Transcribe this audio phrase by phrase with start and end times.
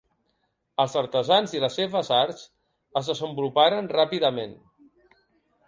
[0.83, 2.41] Els artesans i les seves arts
[3.03, 4.59] es desenvoluparen ràpidament.